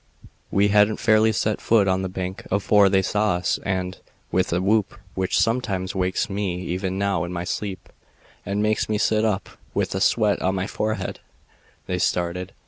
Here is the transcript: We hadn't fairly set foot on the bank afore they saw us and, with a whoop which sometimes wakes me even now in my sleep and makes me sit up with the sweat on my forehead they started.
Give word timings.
We 0.49 0.69
hadn't 0.69 0.97
fairly 0.97 1.31
set 1.31 1.61
foot 1.61 1.87
on 1.87 2.01
the 2.01 2.09
bank 2.09 2.47
afore 2.49 2.89
they 2.89 3.03
saw 3.03 3.35
us 3.35 3.59
and, 3.63 3.99
with 4.31 4.51
a 4.51 4.59
whoop 4.59 4.95
which 5.13 5.37
sometimes 5.37 5.93
wakes 5.93 6.27
me 6.27 6.59
even 6.63 6.97
now 6.97 7.23
in 7.23 7.31
my 7.31 7.43
sleep 7.43 7.87
and 8.43 8.63
makes 8.63 8.89
me 8.89 8.97
sit 8.97 9.23
up 9.23 9.47
with 9.75 9.91
the 9.91 10.01
sweat 10.01 10.41
on 10.41 10.55
my 10.55 10.65
forehead 10.65 11.19
they 11.85 11.99
started. 11.99 12.51